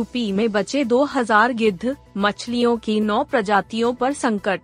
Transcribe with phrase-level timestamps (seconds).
[0.00, 4.60] UP में बचे 2000 गिद्ध, मछलियों की नौ प्रजातियों पर संकट।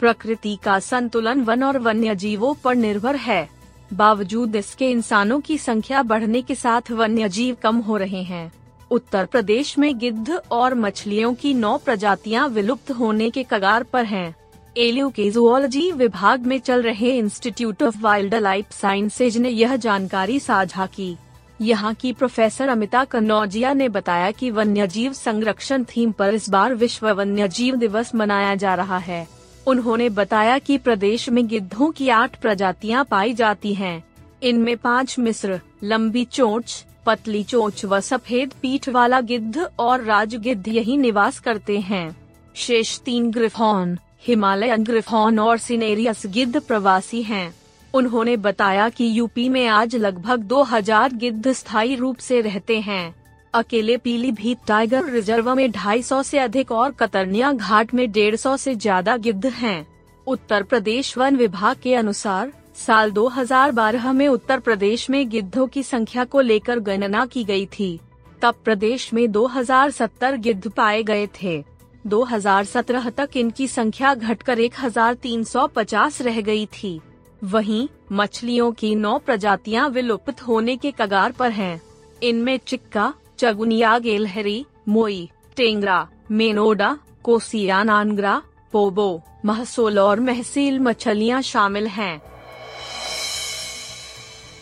[0.00, 3.48] प्रकृति का संतुलन वन और वन्य जीवों पर निर्भर है।
[3.92, 8.52] बावजूद इसके इंसानों की संख्या बढ़ने के साथ वन्य जीव कम हो रहे हैं।
[8.90, 14.34] उत्तर प्रदेश में गिद्ध और मछलियों की नौ प्रजातियाँ विलुप्त होने के कगार पर हैं।
[14.76, 20.40] एलियो के जुओलॉजी विभाग में चल रहे institute of wild life sciences ने यह जानकारी
[20.40, 21.16] साझा की।
[21.60, 27.10] यहाँ की प्रोफेसर अमिता कन्नौजिया ने बताया कि वन्यजीव संरक्षण थीम पर इस बार विश्व
[27.10, 29.26] वन्यजीव दिवस मनाया जा रहा है।
[29.66, 34.02] उन्होंने बताया कि प्रदेश में गिद्धों की आठ प्रजातियाँ पाई जाती हैं।
[34.42, 40.68] इनमें पाँच मिस्र लंबी चोंच, पतली चोंच व सफ़ेद पीठ वाला गिद्ध और राज गिद्ध
[40.68, 42.16] यही निवास करते हैं।
[42.54, 47.59] शेष तीन ग्रिफॉन, हिमालयन ग्रिफॉन और सिनेरियस गिद्ध प्रवासी हैं।
[47.94, 53.14] उन्होंने बताया कि यूपी में आज लगभग 2000 गिद्ध स्थायी रूप से रहते हैं।
[53.54, 59.16] अकेले पीलीभीत टाइगर रिज़र्व में 250 से अधिक और कतरनिया घाट में 150 से ज़्यादा
[59.16, 59.86] गिद्ध हैं।
[60.26, 66.24] उत्तर प्रदेश वन विभाग के अनुसार, साल 2012 में उत्तर प्रदेश में गिद्धों की संख्या
[66.24, 67.98] को लेकर गणना की गई थी।
[68.42, 71.62] तब प्रदेश में 2070 गिद्ध पाए गए थे।
[72.06, 77.00] 2017 तक इनकी संख्या घटकर 1350 रह गई थी।
[77.44, 81.80] वहीं, मछलियों की नौ प्रजातियाँ विलुप्त होने के कगार पर हैं।
[82.22, 91.86] इनमें चिक्का, चगुनिया गेलहरी, मोई, टेंगरा, मेनोडा, कोसिया नानगरा, पोबो, महसोल और महसील मछलियाँ शामिल
[91.86, 92.22] हैं।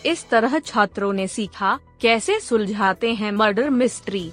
[0.05, 4.31] इस तरह छात्रों ने सीखा, कैसे सुलझाते हैं मर्डर मिस्ट्री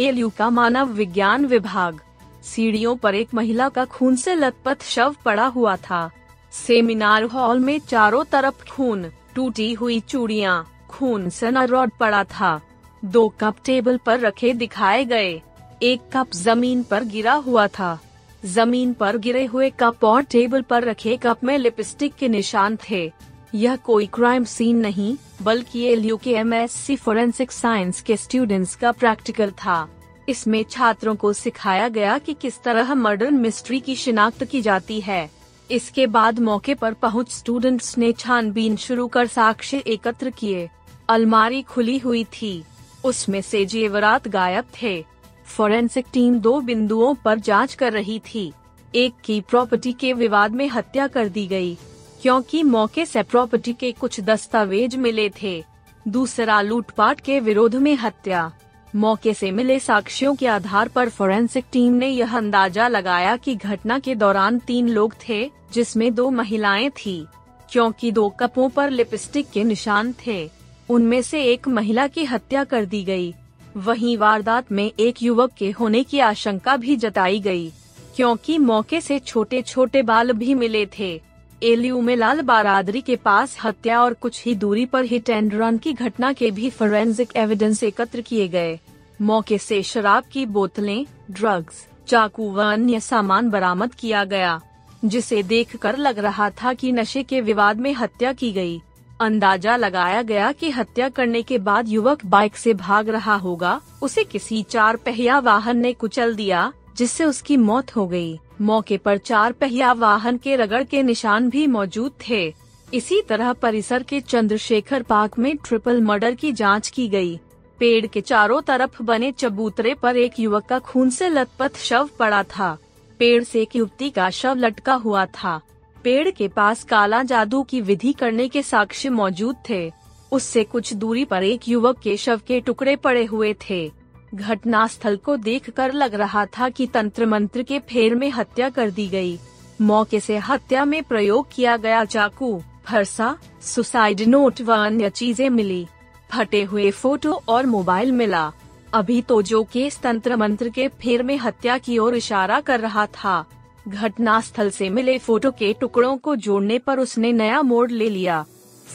[0.00, 2.00] एलयू का मानव विज्ञान विभाग
[2.42, 6.10] सीढ़ियों पर एक महिला का खून से लथपथ शव पड़ा हुआ था
[6.52, 12.60] सेमिनार हॉल में चारों तरफ़ खून, टूटी हुई चूड़ियाँ, खून से रॉड पड़ा था।
[13.04, 15.40] दो कप टेबल पर रखे दिखाए गए।
[15.82, 17.98] एक कप ज़मीन पर गिरा हुआ था।
[18.44, 23.12] ज़मीन पर गिरे हुए कप और टेबल पर रखे कप में लिपस्टिक के निशान थे।
[23.54, 28.16] यह कोई क्राइम सीन नहीं, बल्कि L U K M S C forensic science के
[28.16, 29.88] स्टूडेंट्स का प्रैक्टिकल था।
[30.28, 35.30] इसमें छात्रों को सिखाया गया कि किस तरह मर्डर मिस्ट्री की शिनाख्त की जाती है।
[35.70, 40.68] इसके बाद मौके पर पहुँच स्टूडेंट्स ने छानबीन शुरू कर साक्ष्य एकत्र किए।
[41.08, 42.62] अलमारी खुली हुई थी।
[43.04, 45.04] उसमें से जेवरात गायब थे।
[45.46, 48.52] फोरेंसिक टीम दो बिंदुओं पर जाँच कर रही थी।
[48.94, 51.76] एक की प्रॉपर्टी के विवाद में हत्या कर दी गई,
[52.22, 55.62] क्योंकि मौके से प्रॉपर्टी के कुछ दस्तावेज़ मिले थे।
[56.08, 58.50] दूसरा लूटपाट के विरोध में हत्या।
[58.94, 63.98] मौके से मिले साक्ष्यों के आधार पर फोरेंसिक टीम ने यह अंदाज़ा लगाया कि घटना
[63.98, 67.26] के दौरान तीन लोग थे जिसमें दो महिलाएँ थी
[67.72, 70.50] क्योंकि दो कपों पर लिपस्टिक के निशान थे
[70.88, 73.32] उनमें से एक महिला की हत्या कर दी गई।
[73.76, 77.70] वहीं वारदात में एक युवक के होने की आशंका भी जताई गई,
[78.16, 81.20] क्योंकि मौके से छोटे छोटे बाल भी मिले थे
[81.62, 85.78] एलयू में लाल बारादरी के पास हत्या और कुछ ही दूरी पर हिट एंड रन
[85.78, 88.78] की घटना के भी फोरेंसिक एविडेंस एकत्र किए गए
[89.20, 94.60] मौके से शराब की बोतलें ड्रग्स चाकू व अन्य सामान बरामद किया गया,
[95.04, 98.80] जिसे देखकर लग रहा था कि नशे के विवाद में हत्या की गई।
[99.20, 104.24] अंदाज़ा लगाया गया कि हत्या करने के बाद युवक बाइक से भाग रहा होगा, उसे
[104.24, 109.52] किसी चार पहिया वाहन ने कुचल दिया, जिससे उसकी मौत हो गई। मौके पर चार
[109.52, 112.54] पहिया वाहन के रगड़ के निशान भी मौजूद थे।
[112.94, 117.38] इसी तरह परिसर के चंद्रशेखर पार्क में ट्रिपल मर्डर की जाँच की गई।
[117.78, 122.42] पेड़ के चारों तरफ़ बने चबूतरे पर एक युवक का खून से लथपथ शव पड़ा
[122.42, 122.78] था।
[123.18, 125.60] पेड़ से एक युवती का शव लटका हुआ था।
[126.04, 129.92] पेड़ के पास काला जादू की विधि करने के साक्ष्य मौजूद थे।
[130.32, 133.92] उससे कुछ दूरी पर एक युवक के शव के टुकड़े पड़े हुए थे।
[134.34, 138.90] घटना स्थल को देखकर लग रहा था कि तंत्र मंत्र के फेर में हत्या कर
[138.90, 139.38] दी गई।
[139.80, 145.86] मौके से हत्या में प्रयोग किया गया चाकू, फरसा, सुसाइड नोट व अन्य चीज़ें मिली।
[146.32, 148.50] फटे हुए फ़ोटो और मोबाइल मिला।
[148.92, 153.06] अभी तो जो केस तंत्र मंत्र के फेर में हत्या की ओर इशारा कर रहा
[153.06, 153.44] था
[153.88, 158.44] घटना स्थल से मिले फ़ोटो के टुकड़ों को जोड़ने पर उसने नया मोड़ ले लिया।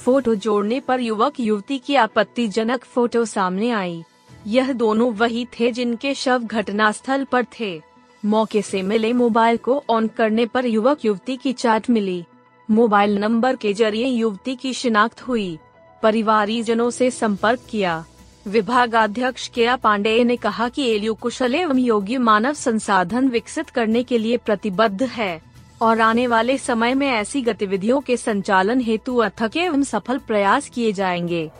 [0.03, 4.03] फ़ोटो जोड़ने पर युवक युवती की आपत्तिजनक फ़ोटो सामने आई।
[4.47, 7.81] यह दोनों वही थे जिनके शव घटनास्थल पर थे।
[8.25, 12.25] मौके से मिले मोबाइल को ऑन करने पर युवक युवती की चाट मिली।
[12.71, 15.59] मोबाइल नंबर के ज़रिए युवती की शिनाख्त हुई।
[16.03, 18.05] परिवारीजनों से संपर्क किया।
[18.47, 24.17] विभागाध्यक्ष केया पांडेय ने कहा कि एलयू कुशल एवं योग्य मानव संसाधन विकसित करने के
[24.17, 25.41] लिए प्रतिबद्ध है
[25.81, 30.91] और आने वाले समय में ऐसी गतिविधियों के संचालन हेतु अथक एवं सफल प्रयास किए
[30.91, 31.51] जाएँगे।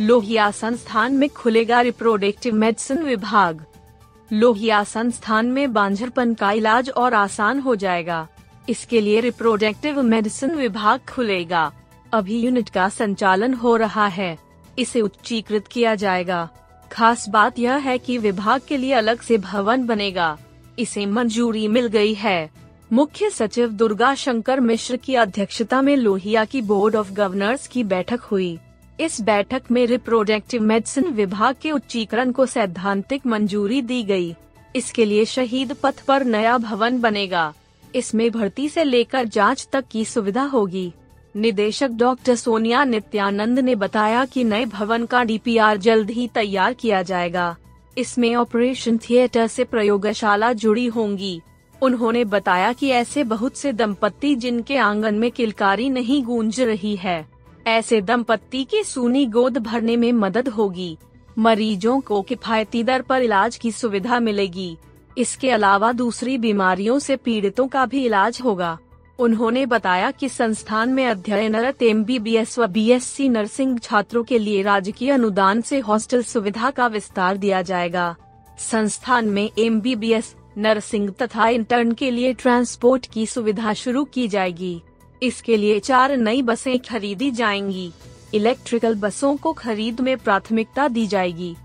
[0.00, 3.64] लोहिया संस्थान में खुलेगा रिप्रोडक्टिव मेडिसिन विभाग।
[4.32, 8.28] लोहिया संस्थान में बांझरपन का इलाज और आसान हो जाएगा।
[8.68, 11.72] इसके लिए रिप्रोडक्टिव मेडिसिन विभाग खुलेगा।
[12.12, 14.38] अभी यूनिट का संचालन हो रहा है।
[14.78, 16.48] इसे उच्चीकृत किया जाएगा।
[16.92, 20.38] खास बात यह है कि विभाग के लिए अलग से भवन बनेगा।
[20.78, 22.50] इसे मंजूरी मिल गई है।
[22.92, 28.20] मुख्य सचिव दुर्गा शंकर मिश्र की अध्यक्षता में लोहिया की बोर्ड ऑफ़ गवर्नर्स की बैठक
[28.20, 28.58] हुई।
[29.00, 34.34] इस बैठक में रिप्रोडक्टिव मेडिसिन विभाग के उच्चीकरण को सैद्धांतिक मंजूरी दी गई।
[34.76, 37.52] इसके लिए शहीद पथ पर नया भवन बनेगा।
[37.94, 40.92] इसमें भर्ती से लेकर जाँच तक की सुविधा होगी।
[41.36, 47.02] निदेशक डॉक्टर सोनिया नित्यानंद ने बताया कि नए भवन का डीपीआर जल्द ही तैयार किया
[47.02, 47.56] जाएगा।
[47.98, 51.40] इसमें ऑपरेशन थिएटर से प्रयोगशाला जुड़ी होंगी।
[51.82, 57.35] उन्होंने बताया कि ऐसे बहुत से दंपत्ति जिनके आँगन में किलकारी नहीं गूंज रही है।
[57.66, 60.96] ऐसे दंपत्ति की सूनी गोद भरने में मदद होगी।
[61.38, 64.76] मरीजों को किफायती दर पर इलाज की सुविधा मिलेगी।
[65.18, 68.78] इसके अलावा दूसरी बीमारियों से पीड़ितों का भी इलाज होगा।
[69.18, 73.78] उन्होंने बताया कि संस्थान में अध्ययनरत एम बी बी एस व बी एस सी नर्सिंग
[73.78, 78.14] छात्रों के लिए राजकीय अनुदान से हॉस्टल सुविधा का विस्तार दिया जाएगा।
[78.58, 84.04] संस्थान में M B B S nursing तथा इंटर्न के लिए ट्रांसपोर्ट की सुविधा शुरू
[84.04, 84.80] की जाएगी।
[85.22, 87.92] इसके लिए चार नई बसें खरीदी जाएँगी।
[88.34, 91.56] इलेक्ट्रिकल बसों को खरीद में प्राथमिकता दी जाएगी।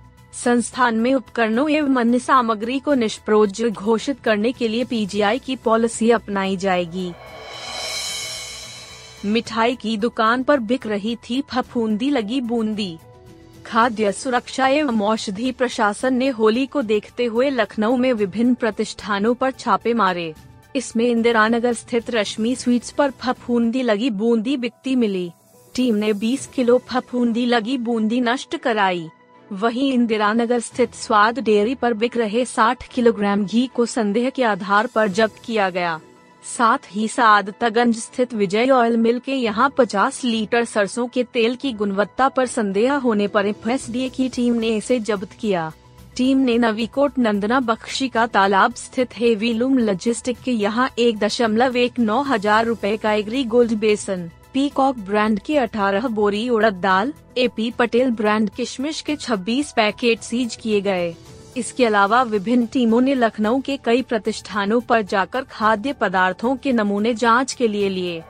[0.44, 6.12] संस्थान में उपकरणों एवं अन्य सामग्री को निष्प्रोज घोषित करने के लिए पीजीआई की पॉलिसी
[6.12, 7.12] अपनाई जाएगी।
[9.25, 12.97] मिठाई की दुकान पर बिक रही थी फफूंदी लगी बूंदी।
[13.65, 19.51] खाद्य सुरक्षा एवं औषधि प्रशासन ने होली को देखते हुए लखनऊ में विभिन्न प्रतिष्ठानों पर
[19.51, 20.33] छापे मारे।
[20.75, 25.31] इसमें इंदिरा नगर स्थित रश्मि स्वीट्स पर फफूंदी लगी बूंदी बिकती मिली।
[25.75, 29.09] टीम ने 20 किलो फफूंदी लगी बूंदी नष्ट कराई।
[29.51, 34.44] वहीं इंदिरा नगर स्थित स्वाद डेयरी पर बिक रहे 60 किलोग्राम घी को संदेह के
[34.44, 36.00] आधार पर जब्त किया गया।
[36.57, 41.71] साथ ही सादतगंज स्थित विजय ऑयल मिल के यहाँ 50 लीटर सरसों के तेल की
[41.73, 43.69] गुणवत्ता पर संदेह होने पर एफ़
[44.15, 45.71] की टीम ने इसे जब्त किया।
[46.18, 52.00] टीम ने नवीकोट नंदना बख्शी का तालाब स्थित हेवीलूम लॉजिस्टिक के यहाँ एक दशमलव एक
[52.00, 57.69] नौ हज़ार रूपए का एग्री गोल्ड बेसन, पीकॉक ब्रांड की 18 बोरी उड़द दाल एपी
[57.72, 61.13] पटेल ब्रांड किशमिश के 26 पैकेट सीज किए गए।
[61.58, 67.14] इसके अलावा विभिन्न टीमों ने लखनऊ के कई प्रतिष्ठानों पर जाकर खाद्य पदार्थों के नमूने
[67.14, 68.22] जाँच के लिए लिए।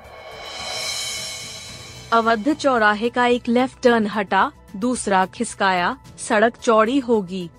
[2.13, 7.49] अवध चौराहे का एक लेफ़्ट टर्न हटा, दूसरा खिसकाया, सड़क चौड़ी होगी।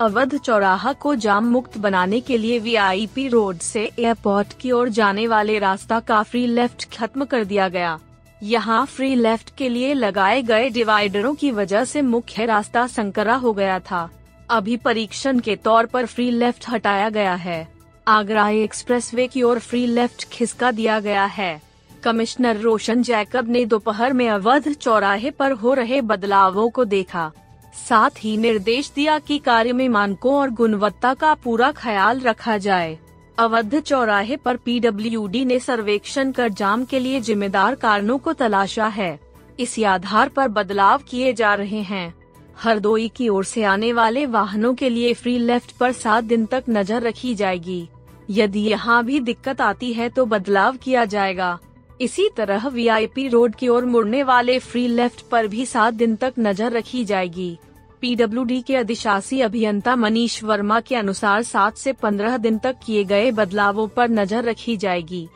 [0.00, 5.26] अवध चौराहा को जाम मुक्त बनाने के लिए वीआईपी रोड से एयरपोर्ट की ओर जाने
[5.26, 7.98] वाले रास्ता का फ्री लेफ़्ट खत्म कर दिया गया।
[8.42, 13.52] यहाँ फ्री लेफ़्ट के लिए लगाए गए डिवाइडरों की वजह से मुख्य रास्ता संकरा हो
[13.52, 14.08] गया था।
[14.50, 17.66] अभी परीक्षण के तौर पर फ्री लेफ़्ट हटाया गया है।
[18.06, 21.60] आगरा एक्सप्रेसवे की ओर फ्री लेफ़्ट खिसका दिया गया है।
[22.04, 27.30] कमिश्नर रोशन जैकब ने दोपहर में अवध चौराहे पर हो रहे बदलावों को देखा।
[27.78, 32.98] साथ ही निर्देश दिया कि कार्य में मानकों और गुणवत्ता का पूरा ख्याल रखा जाए।
[33.38, 39.18] अवध चौराहे पर पीडब्ल्यूडी ने सर्वेक्षण कर जाम के लिए जिम्मेदार कारणों को तलाशा है।
[39.58, 42.14] इसी आधार पर बदलाव किए जा रहे हैं।
[42.58, 46.64] हरदोई की ओर से आने वाले वाहनों के लिए फ्री लेफ़्ट पर सात दिन तक
[46.68, 47.88] नज़र रखी जाएगी।
[48.30, 51.58] यदि यहाँ भी दिक्कत आती है तो बदलाव किया जाएगा।
[52.00, 56.34] इसी तरह वीआईपी रोड की ओर मुड़ने वाले फ्री लेफ़्ट पर भी सात दिन तक
[56.38, 57.58] नज़र रखी जाएगी।
[58.00, 63.30] पीडब्ल्यूडी के अधिशासी अभियंता मनीष वर्मा के अनुसार सात से पंद्रह दिन तक किए गए
[63.30, 65.28] बदलावों पर नज़र रखी जाएगी।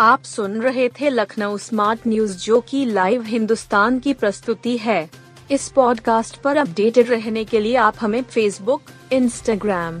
[0.00, 5.10] आप सुन रहे थे लखनऊ स्मार्ट न्यूज़ जो की लाइव हिंदुस्तान की प्रस्तुति है।
[5.50, 10.00] इस पॉडकास्ट पर अपडेटेड रहने के लिए आप हमें फेसबुक, इंस्टाग्राम